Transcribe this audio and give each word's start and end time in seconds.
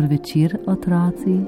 Dober 0.00 0.18
večer, 0.18 0.58
otroci. 0.66 1.40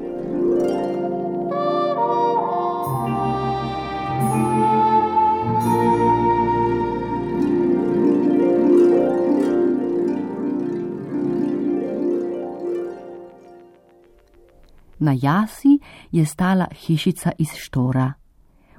Na 14.98 15.12
jasi 15.22 15.78
je 16.10 16.26
stala 16.26 16.66
hišica 16.72 17.32
iz 17.38 17.48
štora. 17.56 18.12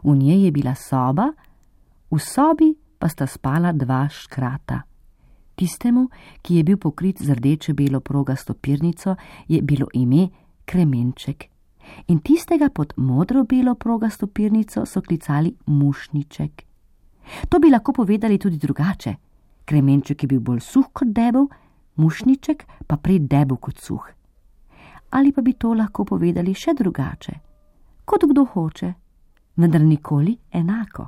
V 0.03 0.15
njej 0.15 0.45
je 0.45 0.51
bila 0.51 0.75
soba, 0.75 1.33
v 2.11 2.19
sobi 2.19 2.75
pa 2.99 3.09
sta 3.09 3.25
spala 3.27 3.71
dva 3.71 4.05
škrata. 4.09 4.92
Tistemu, 5.55 6.09
ki 6.41 6.55
je 6.55 6.63
bil 6.63 6.77
pokrit 6.77 7.21
z 7.21 7.35
rdeče-belo 7.35 7.99
progasto 7.99 8.53
pirnico, 8.53 9.15
je 9.47 9.61
bilo 9.61 9.87
ime 9.93 10.29
Kremenček. 10.65 11.49
In 12.07 12.19
tistega 12.19 12.69
pod 12.69 12.93
modro-belo 12.97 13.75
progasto 13.75 14.27
pirnico 14.27 14.85
so 14.85 15.01
klicali 15.01 15.55
Mušniček. 15.65 16.63
To 17.49 17.59
bi 17.59 17.69
lahko 17.69 17.93
povedali 17.93 18.37
tudi 18.37 18.57
drugače. 18.57 19.15
Kremenček 19.65 20.23
je 20.23 20.27
bil 20.27 20.39
bolj 20.39 20.59
suh 20.59 20.89
kot 20.93 21.07
debel, 21.07 21.47
Mušniček 21.95 22.65
pa 22.87 22.97
prej 22.97 23.19
debel 23.19 23.57
kot 23.57 23.79
suh. 23.79 24.07
Ali 25.11 25.31
pa 25.31 25.41
bi 25.41 25.53
to 25.53 25.73
lahko 25.73 26.05
povedali 26.05 26.53
še 26.53 26.73
drugače, 26.73 27.33
kot 28.05 28.23
kdo 28.25 28.45
hoče, 28.45 28.93
vendar 29.55 29.81
nikoli 29.81 30.37
enako. 30.51 31.07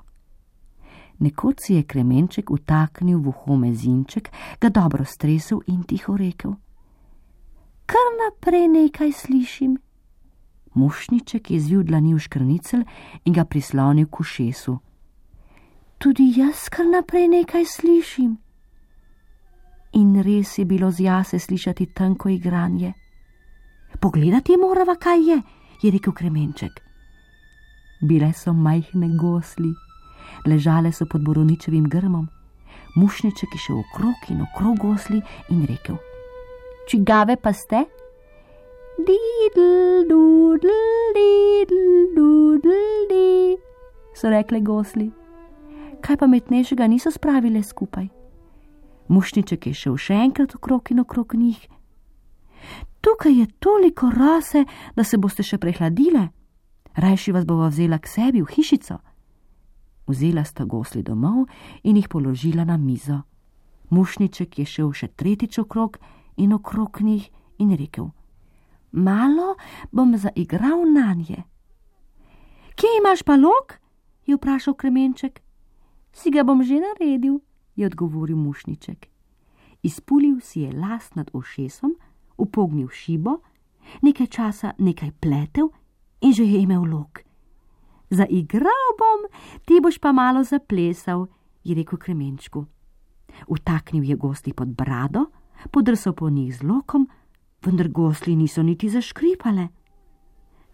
Nekoč 1.19 1.59
si 1.59 1.73
je 1.73 1.83
kremenček 1.83 2.52
utaknil 2.52 3.19
v 3.19 3.27
uho 3.31 3.55
mezinček, 3.55 4.31
ga 4.59 4.69
dobro 4.69 5.05
stresel 5.05 5.61
in 5.67 5.83
tiho 5.83 6.17
rekel: 6.17 6.55
Kar 7.85 8.08
naprej 8.19 8.67
nekaj 8.67 9.11
slišim. 9.11 9.77
Mušniček 10.75 11.52
je 11.52 11.59
zvil 11.59 11.83
dlani 11.83 12.13
v 12.13 12.19
škrnicel 12.19 12.83
in 13.25 13.33
ga 13.33 13.45
prislonil 13.45 14.11
k 14.11 14.19
ušesu. 14.19 14.75
Tudi 15.97 16.33
jaz 16.36 16.67
kar 16.69 16.86
naprej 16.86 17.27
nekaj 17.31 17.63
slišim. 17.63 18.36
In 19.95 20.19
res 20.19 20.58
je 20.59 20.66
bilo 20.66 20.91
z 20.91 21.08
jase 21.08 21.39
slišati 21.39 21.86
tanko 21.95 22.30
igranje. 22.30 22.93
Pogledati 23.99 24.58
morava, 24.59 24.95
kaj 24.99 25.23
je, 25.23 25.41
je 25.81 25.91
rekel 25.91 26.13
kremenček. 26.13 26.83
Bile 28.02 28.33
so 28.33 28.53
majhne 28.53 29.16
gosli 29.16 29.71
ležale 30.48 30.92
so 30.92 31.06
pod 31.06 31.22
boroničevim 31.22 31.90
grmom, 31.90 32.28
mušniček 32.96 33.50
je 33.54 33.60
šel 33.60 33.80
okrog 33.80 34.30
in 34.30 34.42
okrog 34.42 34.78
gosli 34.78 35.22
in 35.50 35.66
rekel: 35.66 35.98
Čigave 36.90 37.36
pa 37.36 37.54
ste? 37.54 37.86
Didl, 38.98 40.08
dudl, 40.10 40.72
didl, 41.16 42.16
dudl, 42.16 42.70
di, 43.10 43.58
so 44.16 44.30
rekle 44.30 44.60
gosli. 44.60 45.12
Kaj 46.02 46.18
pa 46.18 46.28
metnejšega 46.28 46.88
niso 46.88 47.12
spravile 47.12 47.64
skupaj? 47.64 48.08
Mušniček 49.08 49.68
je 49.68 49.73
šel 49.73 49.98
še 49.98 50.14
enkrat 50.14 50.56
okrog 50.56 50.92
in 50.92 51.00
okrog 51.00 51.34
njih. 51.36 51.68
Tukaj 53.02 53.39
je 53.39 53.48
toliko 53.60 54.10
rase, 54.10 54.66
da 54.95 55.04
se 55.04 55.17
boste 55.17 55.44
še 55.44 55.58
prehladile. 55.58 56.30
Rajši 56.95 57.32
vas 57.32 57.45
bova 57.45 57.67
vzela 57.67 58.00
k 58.00 58.08
sebi 58.08 58.42
v 58.42 58.50
hišico 58.55 58.98
vzela 60.08 60.43
sta 60.43 60.66
gosli 60.66 61.04
domov 61.04 61.45
in 61.83 61.95
jih 61.95 62.08
položila 62.10 62.66
na 62.66 62.77
mizo. 62.77 63.21
Mušniček 63.89 64.60
je 64.60 64.66
šel 64.66 64.92
še 64.93 65.08
tretjič 65.08 65.60
okrog 65.60 65.98
in 66.38 66.54
okrog 66.54 67.02
njih 67.02 67.30
in 67.58 67.76
rekel: 67.77 68.10
Malo 68.92 69.55
bom 69.92 70.17
zaigral 70.17 70.86
na 70.93 71.14
nje. 71.14 71.43
Kje 72.76 72.89
imaš 72.99 73.23
pa 73.23 73.36
lok? 73.36 73.80
je 74.26 74.36
vprašal 74.36 74.73
kremenček. 74.73 75.42
Si 76.14 76.32
ga 76.32 76.43
bom 76.43 76.64
že 76.64 76.80
naredil, 76.80 77.39
je 77.76 77.86
odgovoril 77.86 78.37
mušniček. 78.37 79.08
Izpulil 79.83 80.39
si 80.42 80.61
je 80.61 80.72
las 80.72 81.16
nad 81.16 81.30
ošesom, 81.33 81.95
upognil 82.37 82.89
šibo, 82.89 83.37
nekaj 84.02 84.27
časa 84.27 84.73
nekaj 84.77 85.11
pletel 85.22 85.70
in 86.22 86.33
že 86.33 86.43
je 86.43 86.61
imel 86.61 86.83
lok. 86.89 87.22
Zaigral 88.15 88.87
bom, 88.99 89.27
ti 89.65 89.80
boš 89.83 89.99
pa 89.99 90.11
malo 90.15 90.43
zaplesal, 90.43 91.27
je 91.64 91.76
rekel 91.76 91.99
kremenčku. 91.99 92.65
Utaknil 93.48 94.03
je 94.03 94.15
gosli 94.15 94.53
pod 94.53 94.67
brado, 94.67 95.26
podrsal 95.71 96.14
po 96.14 96.30
njih 96.30 96.55
z 96.55 96.64
lokom, 96.64 97.09
vendar 97.65 97.89
gosli 97.89 98.36
niso 98.36 98.64
niti 98.64 98.89
zaškripale. 98.89 99.67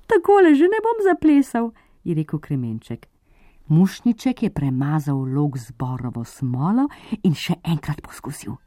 Takole 0.07 0.55
že 0.55 0.67
ne 0.67 0.79
bom 0.83 0.97
zaplesal, 1.07 1.71
je 2.03 2.15
rekel 2.15 2.39
kremenček. 2.39 3.07
Mušniček 3.67 4.43
je 4.43 4.49
premazal 4.49 5.17
lok 5.17 5.57
z 5.57 5.71
borovo 5.71 6.25
smolo 6.25 6.89
in 7.23 7.33
še 7.33 7.55
enkrat 7.63 8.01
poskusil. 8.03 8.57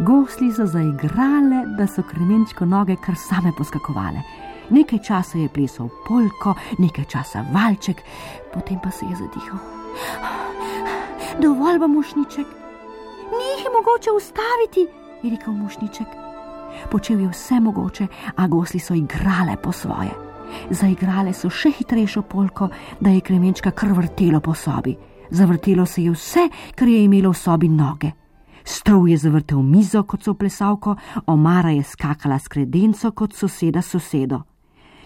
Gosli 0.00 0.52
so 0.52 0.66
zaigrale, 0.66 1.66
da 1.76 1.86
so 1.86 2.02
kremenčko 2.02 2.64
noge 2.64 2.96
kar 3.04 3.16
same 3.16 3.52
poskakovale. 3.52 4.22
Nekaj 4.70 4.98
časa 5.04 5.38
je 5.38 5.48
plesal 5.48 5.90
polko, 6.06 6.54
nekaj 6.78 7.04
časa 7.04 7.42
valček, 7.52 8.00
potem 8.54 8.78
pa 8.82 8.90
se 8.90 9.04
je 9.04 9.16
zadihal. 9.16 9.58
Dovolj 11.42 11.78
bo 11.78 11.88
mušniček, 11.88 12.46
ni 13.36 13.46
jih 13.50 13.66
mogoče 13.74 14.14
ustaviti, 14.16 14.86
je 15.22 15.30
rekel 15.30 15.52
mušniček. 15.52 16.06
Počel 16.90 17.20
je 17.20 17.28
vse 17.28 17.60
mogoče, 17.60 18.06
a 18.36 18.46
gosli 18.46 18.80
so 18.80 18.94
igrale 18.94 19.56
po 19.62 19.72
svoje. 19.72 20.16
Zaigrale 20.70 21.34
so 21.34 21.50
še 21.50 21.74
hitrejšo 21.76 22.22
polko, 22.22 22.70
da 23.00 23.10
je 23.10 23.20
kremenčka 23.20 23.70
krvrtelo 23.70 24.40
po 24.40 24.54
sobi. 24.54 24.96
Zavrtelo 25.30 25.86
se 25.86 26.02
je 26.02 26.10
vse, 26.10 26.48
kar 26.74 26.88
je 26.88 27.04
imelo 27.04 27.30
v 27.30 27.36
sobi 27.36 27.68
noge. 27.68 28.12
Stol 28.64 29.08
je 29.08 29.16
zavrtel 29.18 29.62
mizo 29.62 30.02
kot 30.02 30.22
so 30.22 30.34
plesalko, 30.34 30.96
omara 31.26 31.70
je 31.70 31.82
skakala 31.82 32.38
s 32.38 32.48
kredenco 32.48 33.10
kot 33.12 33.34
soseda 33.34 33.82
sosedo. 33.82 34.42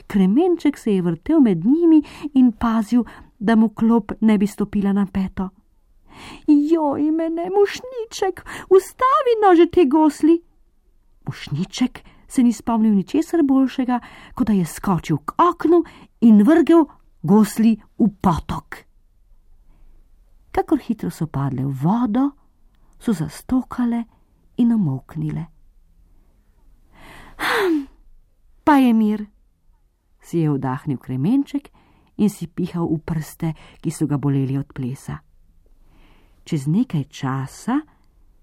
Kremenček 0.06 0.78
se 0.78 0.94
je 0.94 1.02
vrtel 1.02 1.40
med 1.40 1.64
njimi 1.64 2.02
in 2.34 2.52
pazil, 2.52 3.04
da 3.38 3.56
mu 3.56 3.68
klop 3.68 4.12
ne 4.20 4.38
bi 4.38 4.46
stopila 4.46 4.92
na 4.92 5.06
peto. 5.06 5.48
Joj, 6.46 7.10
mene, 7.10 7.48
mušniček, 7.50 8.44
ustavi 8.70 9.34
nože 9.42 9.66
te 9.66 9.84
gosli. 9.84 10.42
Mušniček 11.26 12.00
se 12.28 12.42
ni 12.42 12.52
spomnil 12.52 12.94
ničesar 12.94 13.42
boljšega, 13.42 14.00
kot 14.34 14.46
da 14.46 14.52
je 14.52 14.64
skočil 14.64 15.18
k 15.24 15.34
oknu 15.38 15.82
in 16.20 16.42
vrgel 16.42 16.84
gosli 17.22 17.76
v 17.98 18.08
potok. 18.20 18.76
Kakor 20.50 20.78
hitro 20.78 21.10
so 21.10 21.26
padle 21.26 21.64
v 21.64 21.74
vodo, 21.82 22.30
so 23.04 23.12
zastokale 23.12 24.04
in 24.56 24.72
omoknile. 24.72 25.46
Hm, 27.36 27.84
pa 28.64 28.76
je 28.76 28.92
mir, 28.94 29.26
si 30.20 30.38
je 30.38 30.50
vdahnil 30.50 30.98
kremenček 30.98 31.68
in 32.16 32.30
si 32.30 32.46
pihal 32.46 32.88
v 32.88 32.98
prste, 33.04 33.52
ki 33.82 33.90
so 33.90 34.06
ga 34.06 34.16
boleli 34.16 34.56
od 34.56 34.72
plesa. 34.72 35.20
Čez 36.44 36.64
nekaj 36.66 37.04
časa 37.12 37.80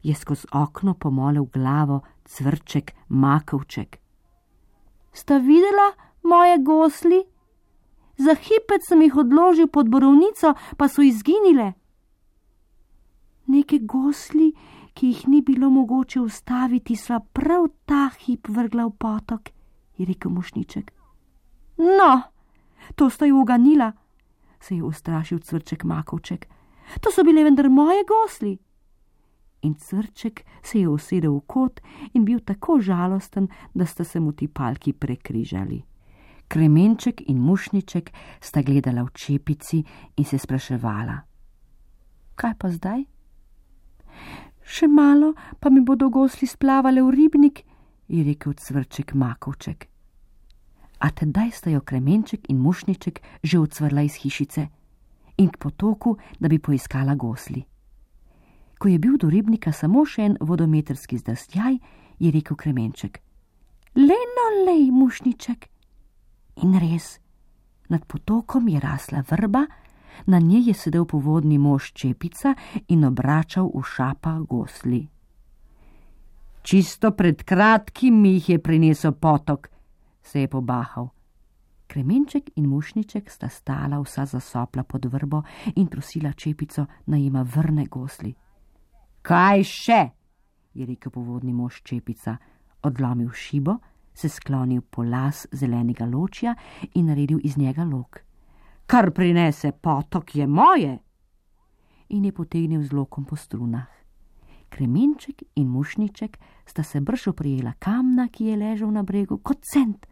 je 0.04 0.14
skozi 0.16 0.46
okno 0.54 0.94
pomolil 0.94 1.46
glavo 1.50 2.02
cvrček 2.26 2.94
makovček. 3.10 3.98
Sta 5.14 5.38
videla 5.38 5.94
moje 6.24 6.58
gosli? 6.62 7.24
Za 8.18 8.36
hipet 8.36 8.86
sem 8.86 9.02
jih 9.02 9.16
odložil 9.16 9.68
pod 9.68 9.90
borovnico, 9.90 10.54
pa 10.78 10.88
so 10.88 11.02
izginile 11.02 11.81
neke 13.48 13.80
gosli, 13.80 14.52
ki 14.94 15.08
jih 15.08 15.28
ni 15.28 15.42
bilo 15.42 15.70
mogoče 15.70 16.20
ustaviti, 16.22 16.96
sva 16.96 17.20
prav 17.20 17.68
ta 17.86 18.10
hip 18.26 18.48
vrgla 18.50 18.86
v 18.86 18.96
potok, 19.00 19.50
je 19.98 20.06
rekel 20.06 20.32
mušniček. 20.32 20.92
No, 21.78 22.22
to 22.96 23.10
sta 23.10 23.26
ju 23.26 23.42
uganila, 23.42 23.92
se 24.60 24.76
je 24.76 24.84
ustrašil 24.84 25.40
crček 25.40 25.84
Makovček. 25.84 26.48
To 27.02 27.12
so 27.12 27.24
bile 27.24 27.44
vendar 27.44 27.70
moje 27.70 28.04
gosli. 28.08 28.58
In 29.62 29.76
crček 29.76 30.46
se 30.64 30.80
je 30.80 30.90
usedel 30.90 31.36
v 31.38 31.42
kot 31.48 31.82
in 32.14 32.26
bil 32.26 32.40
tako 32.40 32.80
žalosten, 32.82 33.48
da 33.74 33.86
sta 33.86 34.04
se 34.04 34.20
mu 34.20 34.32
ti 34.32 34.48
palki 34.48 34.94
prekrižali. 34.94 35.82
Kremenček 36.48 37.22
in 37.30 37.38
mušniček 37.40 38.12
sta 38.42 38.62
gledala 38.62 39.04
v 39.04 39.14
čepici 39.14 39.84
in 40.18 40.26
se 40.26 40.38
spraševala: 40.38 41.22
Kaj 42.36 42.54
pa 42.58 42.70
zdaj? 42.70 43.11
Še 44.62 44.88
malo, 44.88 45.34
pa 45.60 45.70
mi 45.70 45.82
bodo 45.82 46.10
gosli 46.10 46.48
splavale 46.48 47.02
v 47.02 47.12
ribnik, 47.12 47.64
je 48.08 48.24
rekel 48.24 48.54
cvrček 48.54 49.14
Makovček. 49.14 49.88
A 51.02 51.10
tedaj 51.10 51.52
sta 51.52 51.70
jo 51.70 51.82
kremenček 51.82 52.50
in 52.50 52.62
mušniček 52.62 53.22
že 53.44 53.60
odsvrla 53.60 54.02
iz 54.06 54.22
hišice 54.22 54.68
in 55.38 55.50
k 55.50 55.58
potoku, 55.58 56.18
da 56.40 56.48
bi 56.48 56.60
poiskala 56.60 57.16
gosli. 57.16 57.64
Ko 58.78 58.88
je 58.88 59.00
bil 59.00 59.18
do 59.18 59.30
ribnika 59.30 59.72
samo 59.72 60.06
še 60.06 60.22
en 60.26 60.38
vodometrski 60.42 61.18
zdrstjaj, 61.18 61.78
je 62.20 62.32
rekel 62.32 62.58
kremenček: 62.58 63.22
Leno, 63.96 64.46
lej, 64.66 64.92
mušniček. 64.92 65.68
In 66.64 66.78
res, 66.80 67.20
nad 67.90 68.06
potokom 68.06 68.68
je 68.68 68.80
rasla 68.80 69.24
vrba, 69.30 69.66
na 70.26 70.40
njej 70.40 70.68
je 70.68 70.74
sedel 70.74 71.06
povodni 71.06 71.58
mož 71.58 71.92
čepica 71.94 72.56
in 72.88 73.06
obračal 73.06 73.72
v 73.74 73.84
šapa 73.84 74.40
gosli. 74.50 75.08
Čisto 76.62 77.12
pred 77.12 77.44
kratkim 77.44 78.22
mi 78.22 78.34
jih 78.34 78.50
je 78.50 78.60
prinesel 78.60 79.12
potok, 79.12 79.70
se 80.24 80.42
je 80.42 80.48
pobahal. 80.48 81.10
Kremenček 81.88 82.52
in 82.56 82.70
mušniček 82.70 83.32
sta 83.32 83.50
stala 83.50 84.00
vsa 84.00 84.26
zasopla 84.26 84.84
pod 84.84 85.06
vrbo 85.06 85.42
in 85.76 85.88
prosila 85.88 86.32
čepico, 86.32 86.86
naj 87.06 87.22
jima 87.22 87.42
vrne 87.42 87.86
gosli. 87.86 88.34
Kaj 89.22 89.64
še? 89.64 90.02
je 90.74 90.86
rekel 90.86 91.12
povodni 91.12 91.54
mož 91.54 91.82
čepica, 91.84 92.38
odlomil 92.84 93.30
šibo, 93.34 93.76
se 94.14 94.30
sklonil 94.30 94.82
po 94.82 95.04
las 95.04 95.48
zelenega 95.52 96.06
ločja 96.06 96.56
in 96.94 97.06
naredil 97.06 97.40
iz 97.44 97.58
njega 97.58 97.84
lok. 97.84 98.22
Kar 98.92 99.12
prinese 99.12 99.72
potok 99.72 100.36
je 100.36 100.48
moje! 100.48 101.00
In 102.08 102.26
je 102.26 102.32
potegnil 102.32 102.84
z 102.84 102.92
lokom 102.92 103.24
po 103.26 103.36
strunah. 103.36 103.88
Kremenček 104.70 105.44
in 105.56 105.68
mušniček 105.68 106.38
sta 106.66 106.84
se 106.84 107.00
brž 107.02 107.28
oprijela 107.28 107.72
kamna, 107.80 108.28
ki 108.28 108.46
je 108.46 108.58
ležal 108.58 108.92
na 108.92 109.04
bregu, 109.04 109.38
kot 109.38 109.64
cent. 109.64 110.06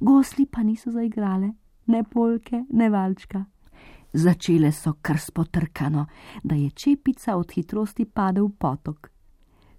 Gosli 0.00 0.46
pa 0.46 0.62
niso 0.62 0.90
zaigrale, 0.90 1.52
ne 1.86 2.02
polke, 2.02 2.64
ne 2.70 2.88
valčka. 2.90 3.44
Začele 4.12 4.72
so 4.72 4.96
kar 5.02 5.18
spotrkano, 5.18 6.06
da 6.42 6.54
je 6.54 6.70
čepica 6.70 7.36
od 7.36 7.52
hitrosti 7.52 8.04
padel 8.04 8.46
v 8.46 8.56
potok. 8.58 9.10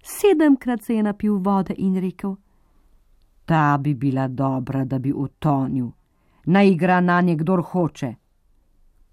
Sedemkrat 0.02 0.82
se 0.82 0.94
je 0.94 1.02
napil 1.02 1.36
vode 1.36 1.74
in 1.76 2.00
rekel: 2.00 2.36
Ta 3.44 3.78
bi 3.78 3.94
bila 3.94 4.28
dobra, 4.28 4.84
da 4.84 4.98
bi 4.98 5.12
utonil, 5.12 5.92
naj 6.46 6.68
igra 6.68 7.00
na 7.00 7.20
nje 7.20 7.36
kdor 7.36 7.62
hoče. 7.62 8.21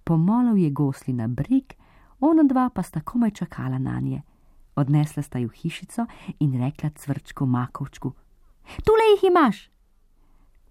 Pomolil 0.09 0.57
je 0.57 0.69
gosli 0.69 1.13
na 1.13 1.27
breg, 1.27 1.73
ona 2.19 2.43
dva 2.43 2.69
pa 2.73 2.81
sta 2.83 3.01
komaj 3.05 3.31
čakala 3.31 3.77
na 3.77 3.99
nje. 3.99 4.21
Odnesla 4.75 5.21
sta 5.23 5.39
ju 5.39 5.49
hišico 5.49 6.05
in 6.39 6.57
rekla 6.57 6.89
cvrčku 6.89 7.45
Makovčku: 7.45 8.13
Tule 8.85 9.05
jih 9.11 9.29
imaš! 9.29 9.69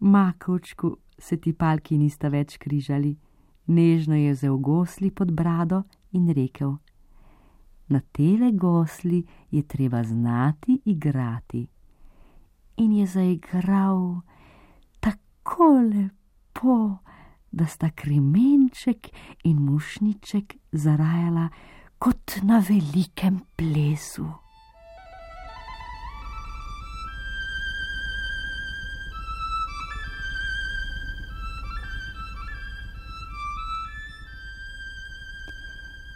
Makovčku 0.01 0.97
se 1.19 1.37
ti 1.37 1.53
palki 1.53 1.99
nista 1.99 2.29
več 2.29 2.57
križali, 2.59 3.15
nežno 3.67 4.19
je 4.19 4.33
vzel 4.33 4.57
gosli 4.57 5.11
pod 5.11 5.31
brado 5.33 5.83
in 6.13 6.27
rekel: 6.35 6.75
Na 7.89 8.01
tele 8.13 8.51
gosli 8.53 9.23
je 9.51 9.63
treba 9.63 10.03
znati 10.03 10.81
igrati. 10.85 11.69
In 12.77 12.93
je 12.93 13.07
zaigral 13.07 14.21
tako 15.01 15.71
lepo, 15.95 16.99
da 17.59 17.67
sta 17.67 17.91
kremenček 17.91 19.11
in 19.45 19.59
mušniček 19.67 20.55
zarajala 20.73 21.49
kot 21.99 22.39
na 22.43 22.63
velikem 22.69 23.41
plesu. 23.57 24.27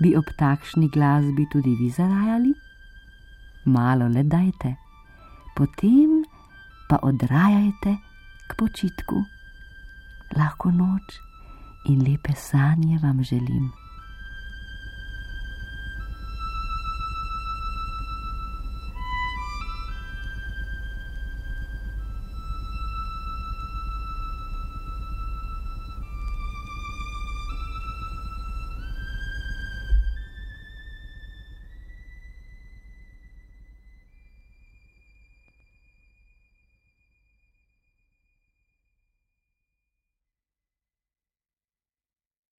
Bi 0.02 0.16
ob 0.18 0.30
takšni 0.38 0.88
glasbi 0.90 1.46
tudi 1.50 1.74
vi 1.78 1.90
zarajali? 1.90 2.54
Malo 3.64 4.08
le 4.10 4.22
dajte, 4.26 4.74
potem 5.54 6.24
pa 6.88 6.98
odrajajte 7.06 7.92
k 8.48 8.56
počitku. 8.58 9.22
Lahko 10.34 10.72
noč 10.74 11.31
in 11.84 11.98
lepe 12.04 12.32
sanje 12.36 12.98
vam 13.02 13.22
želim. 13.24 13.81